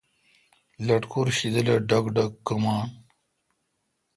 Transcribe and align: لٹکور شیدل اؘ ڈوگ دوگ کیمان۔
لٹکور 0.85 1.27
شیدل 1.37 1.67
اؘ 1.73 1.77
ڈوگ 1.89 2.05
دوگ 2.15 2.31
کیمان۔ 2.45 2.81